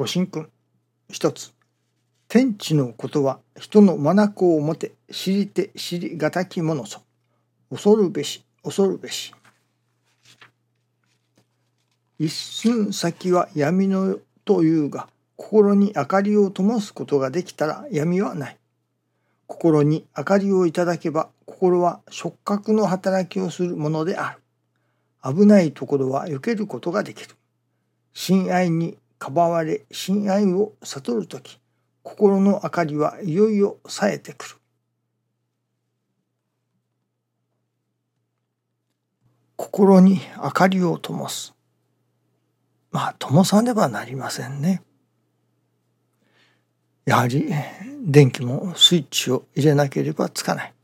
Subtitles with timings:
[0.00, 0.48] ご神君。
[1.10, 1.52] 一つ。
[2.26, 7.02] 天地のことは人の眼をもて知りて知りがたきものぞ。
[7.68, 9.34] 恐るべし恐るべし。
[12.18, 14.16] 一寸先は闇の
[14.46, 15.06] というが
[15.36, 18.56] 心に明かりを灯すことができたら闇はない。
[19.46, 25.34] 心に明かりをいただけば心は触覚の働きをするものである。
[25.36, 27.36] 危ないところは避けることができる。
[28.14, 31.60] 親愛にかばわれ親愛を悟るとき
[32.02, 34.56] 心の明かりはいよいよ冴えてくる。
[39.56, 41.54] 心に明かりを灯す。
[42.90, 44.82] まあ、灯さねばなりませんね。
[47.04, 47.52] やはり
[48.02, 50.74] 電気もスイッチを入れなければつかない。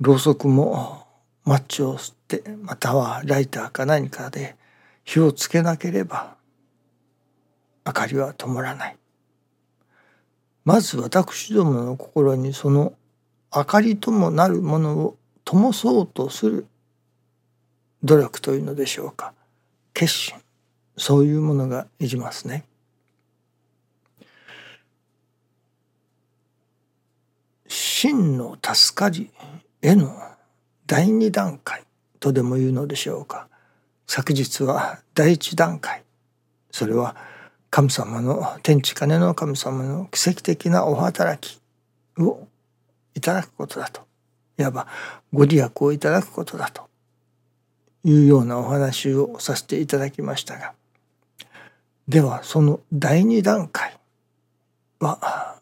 [0.00, 1.06] ろうそくも
[1.44, 4.56] マッチを吸ってまたはライターか何かで
[5.04, 6.35] 火をつけなければ
[7.86, 8.96] 明かりは灯らない。
[10.64, 12.94] まず私どもの心にその
[13.54, 16.66] 明かりともなるものを灯そうとする
[18.02, 19.32] 努力というのでしょうか
[19.94, 20.36] 決心
[20.96, 22.64] そういうものがいりますね。
[27.68, 29.30] 真の助かり
[29.82, 30.12] への
[30.86, 31.84] 第二段階
[32.18, 33.48] とでも言うのでしょうか
[34.06, 36.02] 昨日は第一段階
[36.70, 37.16] それは
[37.70, 41.60] 神様の天地金の神様の奇跡的なお働き
[42.20, 42.46] を
[43.14, 44.02] いただくことだと。
[44.58, 44.86] いわば
[45.32, 46.88] ご利益をいただくことだと
[48.04, 50.72] いうようなお話をさせていただきましたが。
[52.08, 53.98] ではその第二段階
[55.00, 55.60] は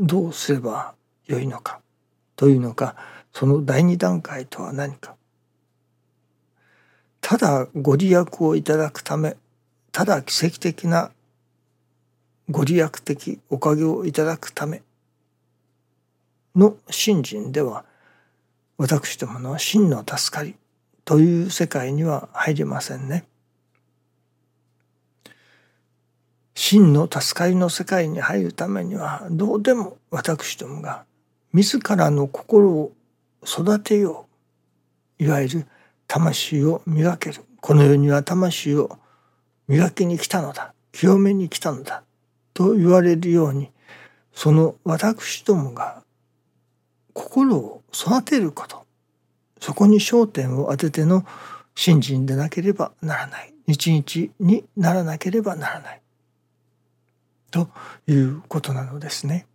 [0.00, 0.94] どうすれば
[1.26, 1.80] よいのか
[2.36, 2.96] というのか。
[3.32, 5.14] その第二段階とは何か。
[7.20, 9.36] ただご利益をいただくため
[9.92, 11.10] ただ奇跡的な
[12.48, 14.82] ご利益的おかげをいただくため
[16.54, 17.84] の信心では
[18.78, 20.54] 私どもの真の助かり
[21.04, 23.24] という世界には入りませんね。
[26.54, 31.04] 真の助かりの世界に入るためにはどうでも私どもが
[31.52, 32.92] 自らの心を
[33.44, 34.26] 育てよ
[35.18, 35.24] う。
[35.24, 35.66] いわゆる
[36.06, 37.42] 魂を磨ける。
[37.60, 38.98] この世には魂を
[39.68, 40.74] 磨きに来たのだ。
[40.92, 42.02] 清めに来たのだ。
[42.56, 43.70] と言われるように
[44.32, 46.02] その私どもが
[47.12, 48.86] 心を育てること
[49.60, 51.26] そこに焦点を当てての
[51.74, 56.00] 信心でなければならない日にならなければならない
[57.50, 57.68] と
[58.06, 59.46] いうことなのですね。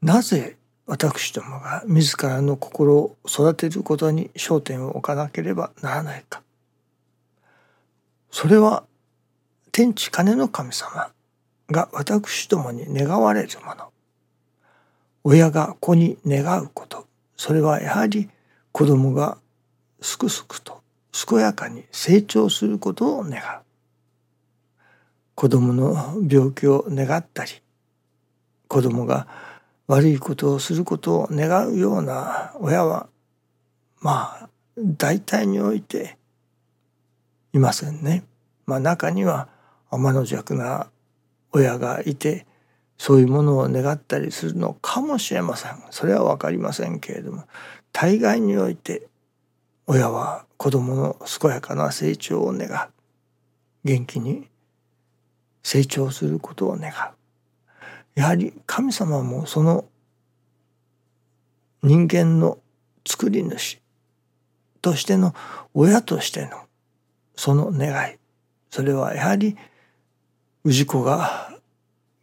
[0.00, 0.56] なぜ
[0.86, 6.42] 私どもが自らの心を育てることに焦点を置かなければならないか。
[8.30, 8.84] それは
[9.76, 11.10] 天地金の神様
[11.70, 13.92] が私どもに願われるもの。
[15.22, 17.06] 親が子に願うこと。
[17.36, 18.30] それはやはり
[18.72, 19.36] 子供が
[20.00, 20.80] すくすくと
[21.28, 23.42] 健やかに成長することを願う。
[25.34, 25.94] 子供の
[26.26, 27.50] 病気を願ったり
[28.68, 29.28] 子供が
[29.88, 33.08] 悪いことをすることを願うような親は
[34.00, 34.48] まあ
[34.78, 36.16] 大体において
[37.52, 38.24] いませんね。
[38.64, 39.54] まあ中には
[39.90, 40.90] 天の弱な
[41.52, 42.46] 親がいて
[42.98, 45.82] そういうものを願ったりするのかもしれません。
[45.90, 47.44] それは分かりませんけれども
[47.92, 49.06] 大概において
[49.86, 52.90] 親は子供の健やかな成長を願う。
[53.84, 54.48] 元気に
[55.62, 56.94] 成長することを願う。
[58.14, 59.84] やはり神様もその
[61.82, 62.58] 人間の
[63.06, 63.80] 作り主
[64.80, 65.34] としての
[65.74, 66.62] 親としての
[67.36, 68.16] その願い。
[68.70, 69.56] それはやはり
[70.66, 71.52] 氏子が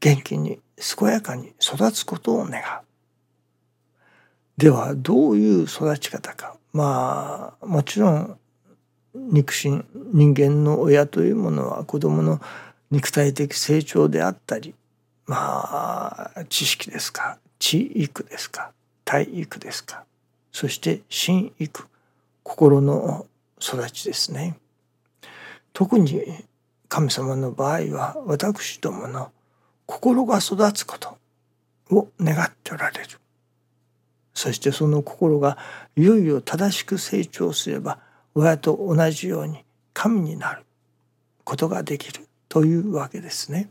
[0.00, 2.62] 元気に健やかに育つことを願う。
[4.56, 8.38] ではどういう育ち方かまあもちろん
[9.14, 12.40] 肉親人間の親というものは子供の
[12.90, 14.74] 肉体的成長であったり
[15.26, 18.72] まあ知識ですか知育ですか
[19.04, 20.04] 体育ですか
[20.50, 21.84] そして心育
[22.42, 23.26] 心の
[23.60, 24.56] 育ちですね。
[25.72, 26.22] 特に
[26.90, 29.30] 神様の場合は私どもの
[29.86, 31.16] 心が育つこと
[31.90, 33.08] を願っておられる
[34.34, 35.56] そしてその心が
[35.96, 38.00] いよいよ正しく成長すれば
[38.34, 39.64] 親と同じように
[39.94, 40.64] 神になる
[41.44, 43.70] ことができるというわけですね。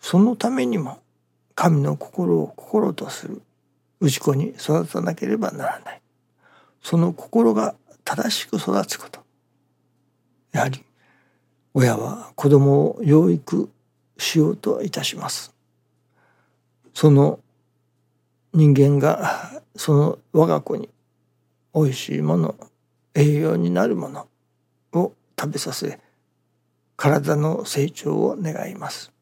[0.00, 1.00] そのためにも
[1.54, 3.42] 神の心を心とする
[4.00, 6.02] 氏子に育たなければならない。
[6.82, 7.74] その心が
[8.04, 9.20] 正しく育つこと
[10.52, 10.84] やはり
[11.78, 13.68] 親は子供を養育
[14.16, 15.52] しようといたします。
[16.94, 17.38] その
[18.54, 20.88] 人間がその我が子に
[21.74, 22.54] 美味しいもの
[23.14, 24.26] 栄養になるもの
[24.94, 26.00] を食べさせ
[26.96, 29.12] 体の成長を願います。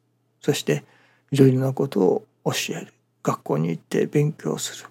[0.40, 0.84] そして
[1.32, 2.92] いろいろなことを教える。
[3.24, 4.88] 学校に行って勉強する。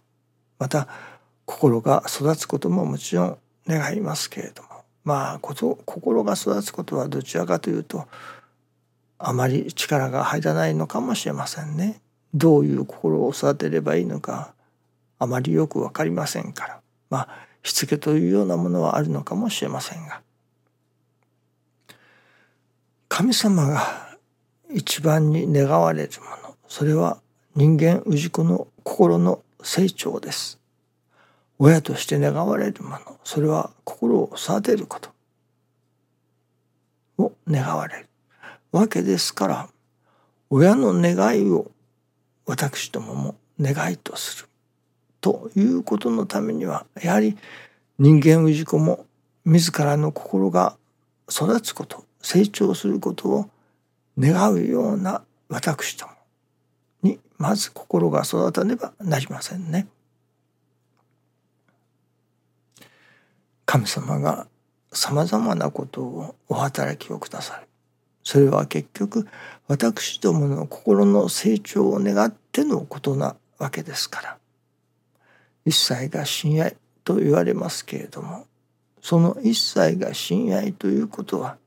[0.60, 0.90] また
[1.46, 4.73] 心が育つことももちろん願いますけれども。
[5.04, 8.08] まあこと心が育つことはどちらかというと
[9.18, 12.02] あまり力が入らないのかもしれませんね。
[12.34, 14.54] どういう心を育てればいいのか
[15.20, 16.80] あまりよく分かりませんから
[17.10, 17.30] まあ
[17.62, 20.22] しつけというようなものはあるのかもしれませんが
[23.08, 24.18] 神様が
[24.74, 27.22] 一番に願われるものそれは
[27.56, 30.60] 人間氏子の心の成長です。
[31.60, 35.12] 親として願われるものそれは心を育てること
[37.18, 38.08] を願われる
[38.72, 39.70] わけですから
[40.50, 41.72] 親の願いを
[42.46, 44.50] 私どもも願いとする
[45.22, 47.38] ということのためにはやはり
[47.98, 49.06] 人間氏子も
[49.46, 50.76] 自らの心が
[51.30, 53.50] 育つこと成長することを
[54.18, 56.14] 願うような私ども
[57.04, 59.88] にまず心が育たねばなりませんね。
[63.74, 64.46] 神様が
[64.92, 67.68] さまざまなことをお働きをくださる。
[68.24, 69.28] それは結局
[69.68, 74.38] 私どもの心の成長を願ってのことなわけですから
[75.66, 78.46] 一切が親愛と言われますけれども
[79.02, 81.58] その一切が親愛ということは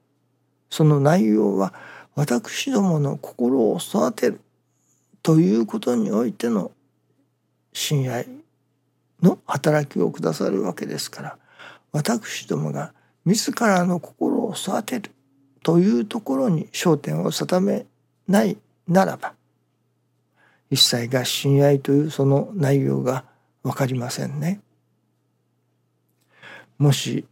[0.71, 1.75] その内容は
[2.15, 4.41] 私どもの心を育てる
[5.25, 6.71] ということにおいての
[7.73, 8.29] 親愛
[9.21, 11.39] の働きをくださるわけですから
[11.97, 12.93] 私どもが
[13.25, 15.13] 自らの心を育てる
[15.63, 17.87] というところに焦点を定め
[18.29, 19.33] ないならば
[20.71, 23.25] 一切が親愛というその内容が
[23.63, 24.61] 分かりませんね。
[26.77, 27.25] もし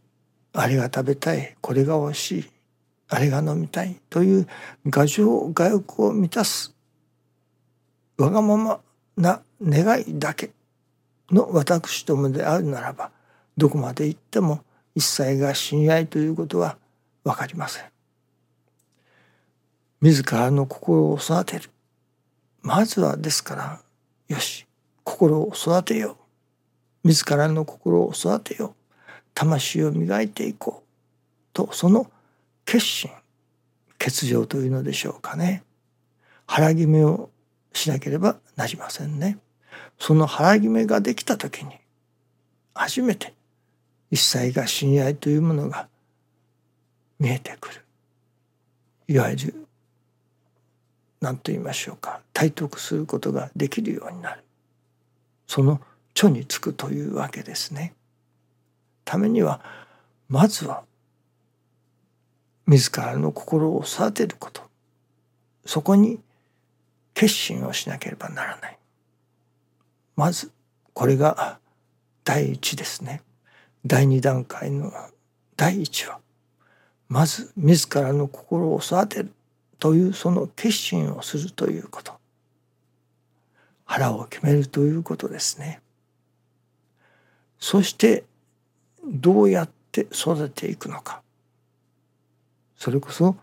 [0.53, 2.45] あれが食べたいこれが欲しい
[3.07, 4.47] あれが飲みたいという
[4.91, 6.73] 牙城牙欲を満たす
[8.17, 8.79] わがまま
[9.15, 10.49] な願いだけ
[11.29, 13.11] の私どもであるならば
[13.57, 14.61] どこまで行っても
[14.95, 16.77] 一切が親愛ということは
[17.23, 17.85] 分かりません。
[20.01, 21.69] 自らの心を育てる。
[22.61, 23.81] まずはですから
[24.27, 24.65] よし
[25.03, 26.17] 心を育てよ
[27.03, 27.07] う。
[27.07, 28.73] 自らの心を育てよう。
[29.33, 30.85] 魂を磨いていこう。
[31.53, 32.11] とその
[32.65, 33.11] 決心
[33.97, 35.63] 欠如というのでしょうかね。
[36.45, 37.29] 腹決めを
[37.73, 39.37] しなければなりませんね。
[39.97, 41.77] その腹決めができた時に
[42.73, 43.33] 初めて
[44.11, 45.87] 一切が親愛というものが
[47.19, 47.85] 見えてくる。
[49.07, 49.67] いわゆる
[51.21, 54.43] 何と言いましょうか体得することができるようになる。
[55.47, 55.81] その
[56.13, 57.93] 著につくというわけですね。
[59.03, 59.61] ためには
[60.27, 60.83] まずは
[62.67, 64.63] 自らの心を育てること。
[65.65, 66.19] そこに
[67.13, 68.77] 決心をしなければならない。
[70.15, 70.51] まず
[70.93, 71.59] これが
[72.23, 73.21] 第一ですね。
[73.85, 74.91] 第二段階の
[75.55, 76.19] 第一は
[77.07, 79.31] まず自らの心を育てる
[79.79, 82.13] というその決心をするということ。
[83.85, 85.81] 腹を決めるということですね。
[87.59, 88.23] そして
[89.05, 91.21] どうやって育てていくのか。
[92.77, 93.35] それこそ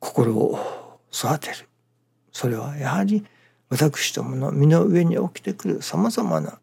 [0.00, 1.68] 心を育てる。
[2.32, 3.24] それはやはり
[3.68, 6.58] 私どもの身の上に起きてくるさまざまな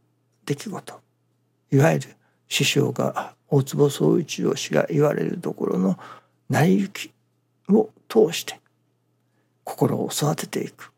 [0.46, 1.02] 出来事。
[1.72, 2.16] いわゆる
[2.54, 5.98] 師匠が大坪宗一郎氏が言われるところの
[6.52, 7.12] 成り行き
[7.74, 8.60] を通して
[9.64, 10.92] 心を育てていく。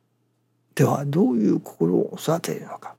[0.76, 2.96] ではどういう心を育てるのか。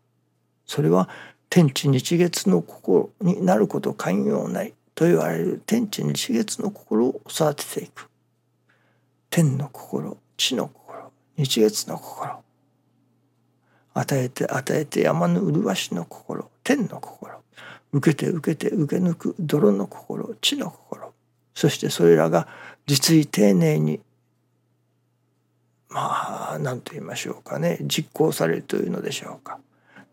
[0.64, 1.10] それは
[1.50, 8.08] 天地日月の心になること寛容ないと言われる天地日月の心を育てていく。
[9.28, 12.42] 天の心地の心日月の心。
[13.92, 17.35] 与えて与えて山の麗しの心天の心。
[17.96, 21.14] 受けて受けて受け抜く泥の心地の心。
[21.54, 22.46] そしてそれらが
[22.86, 24.00] 実意丁寧に
[25.88, 27.78] まあ何と言いましょうかね。
[27.82, 29.58] 実行されるというのでしょうか。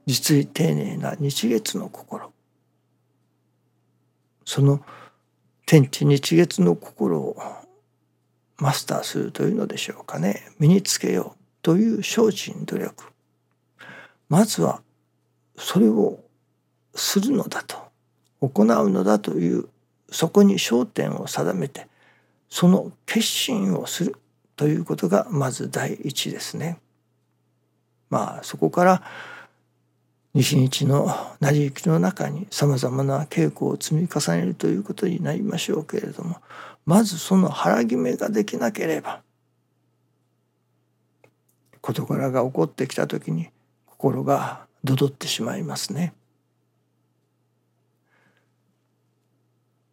[0.06, 2.32] 実に丁寧な日月の心。
[4.46, 4.82] その
[5.66, 7.36] 天地日月の心を
[8.58, 10.48] マスターするというのでしょうかね。
[10.58, 13.04] 身につけようという精進努力。
[14.30, 14.82] まずは
[15.58, 16.23] それを
[16.96, 17.78] するのだと
[18.42, 19.68] 行うのだという
[20.12, 21.88] そこに焦点を定めて
[22.50, 24.16] その決心をする
[24.56, 26.78] ということがまず第一ですね。
[28.10, 29.04] まあそこから
[30.36, 31.08] 西日の
[31.40, 36.38] 成り行きの中にさまざまな稽古を積み重ねるということになりましょうけれども
[36.86, 39.22] まずその腹決めができなければ
[41.82, 43.50] 事柄が起こってきた時に
[43.86, 46.14] 心がどどってしまいますね。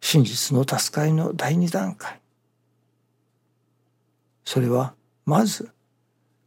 [0.01, 2.19] 真実の助かりの第二段階。
[4.43, 4.93] それは
[5.25, 5.69] まず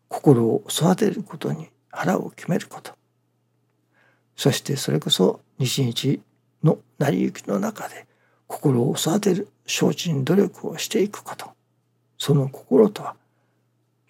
[0.09, 2.93] 心を育てることに腹を決めること。
[4.37, 6.23] そしてそれこそ日々
[6.63, 8.07] の成り行きの中で
[8.47, 11.51] 心を育てる精進努力をしていくこと。
[12.19, 13.17] その心とは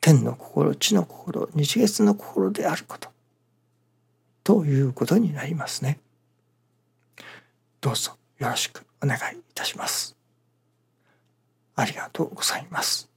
[0.00, 3.10] 天の心地の心日月の心であること。
[4.42, 6.00] ということになりますね。
[7.80, 8.84] どうぞよろしく。
[9.04, 10.16] お願いいたします。
[11.76, 13.13] ありがとうございます。